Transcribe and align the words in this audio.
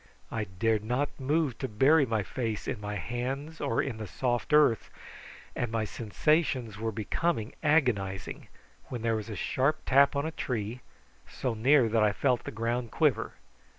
I 0.31 0.45
dared 0.45 0.83
not 0.83 1.19
move 1.19 1.59
to 1.59 1.67
bury 1.67 2.07
my 2.07 2.23
face 2.23 2.67
in 2.67 2.81
my 2.81 2.95
hands 2.95 3.61
or 3.61 3.83
in 3.83 3.97
the 3.97 4.07
soft 4.07 4.51
earth, 4.51 4.89
and 5.55 5.71
my 5.71 5.85
sensations 5.85 6.79
were 6.79 6.91
becoming 6.91 7.53
agonising, 7.61 8.47
when 8.85 9.03
there 9.03 9.15
was 9.15 9.29
a 9.29 9.35
sharp 9.35 9.81
tap 9.85 10.15
on 10.15 10.25
a 10.25 10.31
tree, 10.31 10.79
so 11.29 11.53
near 11.53 11.87
that 11.87 12.01
I 12.01 12.13
felt 12.13 12.45
the 12.45 12.51
ground 12.51 12.89
quiver. 12.89 13.33